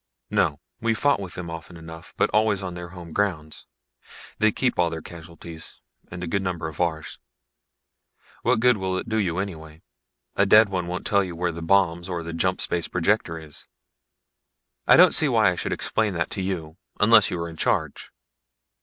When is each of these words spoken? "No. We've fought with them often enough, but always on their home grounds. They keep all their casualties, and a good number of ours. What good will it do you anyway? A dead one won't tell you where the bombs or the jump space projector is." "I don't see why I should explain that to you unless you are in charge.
"No. 0.31 0.59
We've 0.79 0.97
fought 0.97 1.19
with 1.19 1.35
them 1.35 1.51
often 1.51 1.77
enough, 1.77 2.15
but 2.17 2.31
always 2.31 2.63
on 2.63 2.73
their 2.73 2.87
home 2.89 3.13
grounds. 3.13 3.67
They 4.39 4.51
keep 4.51 4.79
all 4.79 4.89
their 4.89 5.03
casualties, 5.03 5.79
and 6.09 6.23
a 6.23 6.27
good 6.27 6.41
number 6.41 6.67
of 6.67 6.81
ours. 6.81 7.19
What 8.41 8.61
good 8.61 8.77
will 8.77 8.97
it 8.97 9.07
do 9.07 9.17
you 9.17 9.37
anyway? 9.37 9.83
A 10.35 10.47
dead 10.47 10.69
one 10.69 10.87
won't 10.87 11.05
tell 11.05 11.23
you 11.23 11.35
where 11.35 11.51
the 11.51 11.61
bombs 11.61 12.09
or 12.09 12.23
the 12.23 12.33
jump 12.33 12.61
space 12.61 12.87
projector 12.87 13.37
is." 13.37 13.67
"I 14.87 14.95
don't 14.95 15.13
see 15.13 15.29
why 15.29 15.51
I 15.51 15.55
should 15.55 15.71
explain 15.71 16.15
that 16.15 16.31
to 16.31 16.41
you 16.41 16.77
unless 16.99 17.29
you 17.29 17.39
are 17.39 17.47
in 17.47 17.55
charge. 17.57 18.09